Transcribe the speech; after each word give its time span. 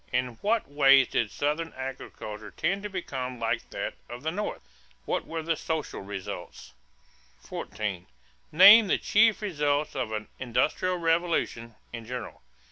In 0.11 0.29
what 0.41 0.67
ways 0.67 1.09
did 1.09 1.29
Southern 1.29 1.73
agriculture 1.77 2.49
tend 2.49 2.81
to 2.81 2.89
become 2.89 3.39
like 3.39 3.69
that 3.69 3.93
of 4.09 4.23
the 4.23 4.31
North? 4.31 4.63
What 5.05 5.27
were 5.27 5.43
the 5.43 5.55
social 5.55 6.01
results? 6.01 6.73
14. 7.41 8.07
Name 8.51 8.87
the 8.87 8.97
chief 8.97 9.43
results 9.43 9.95
of 9.95 10.11
an 10.11 10.27
"industrial 10.39 10.97
revolution" 10.97 11.75
in 11.93 12.05
general. 12.07 12.41